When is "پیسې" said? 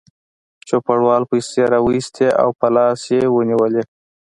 1.31-1.61